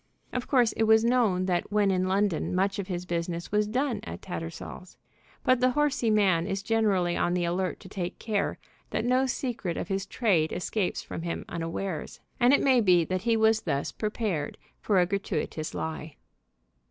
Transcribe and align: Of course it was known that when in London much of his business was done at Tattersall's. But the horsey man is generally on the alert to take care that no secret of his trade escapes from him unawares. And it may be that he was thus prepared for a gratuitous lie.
Of 0.33 0.47
course 0.47 0.71
it 0.71 0.85
was 0.85 1.03
known 1.05 1.45
that 1.45 1.71
when 1.71 1.91
in 1.91 2.07
London 2.07 2.55
much 2.55 2.79
of 2.79 2.87
his 2.87 3.05
business 3.05 3.51
was 3.51 3.67
done 3.67 3.99
at 4.03 4.23
Tattersall's. 4.23 4.97
But 5.43 5.59
the 5.59 5.69
horsey 5.73 6.09
man 6.09 6.47
is 6.47 6.63
generally 6.63 7.15
on 7.15 7.35
the 7.35 7.45
alert 7.45 7.79
to 7.81 7.87
take 7.87 8.17
care 8.17 8.57
that 8.89 9.05
no 9.05 9.27
secret 9.27 9.77
of 9.77 9.89
his 9.89 10.07
trade 10.07 10.51
escapes 10.53 11.03
from 11.03 11.21
him 11.21 11.45
unawares. 11.47 12.19
And 12.39 12.51
it 12.51 12.63
may 12.63 12.81
be 12.81 13.05
that 13.05 13.21
he 13.21 13.37
was 13.37 13.61
thus 13.61 13.91
prepared 13.91 14.57
for 14.79 14.99
a 14.99 15.05
gratuitous 15.05 15.75
lie. 15.75 16.15